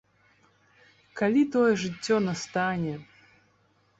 Калі 1.19 1.43
тое 1.57 1.69
жыццё 1.83 2.15
настане? 2.29 2.95